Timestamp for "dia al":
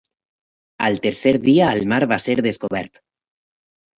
1.43-1.85